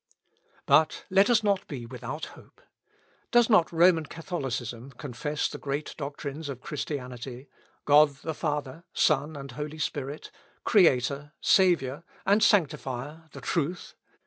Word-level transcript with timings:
But 0.65 1.05
let 1.11 1.29
us 1.29 1.43
not 1.43 1.67
be 1.67 1.85
without 1.85 2.25
hope. 2.33 2.59
Does 3.29 3.51
not 3.51 3.71
Roman 3.71 4.07
Catholicism 4.07 4.89
confess 4.93 5.47
the 5.47 5.59
great 5.59 5.93
doctrines 5.95 6.49
of 6.49 6.59
Christianity, 6.59 7.47
God 7.85 8.15
the 8.23 8.33
Father, 8.33 8.83
Son, 8.95 9.35
and 9.35 9.51
Holy 9.51 9.77
Spirit, 9.77 10.31
Creator, 10.63 11.33
Saviour, 11.39 12.03
and 12.25 12.41
Sanctifier, 12.41 13.29
the 13.33 13.41
Truth? 13.41 13.93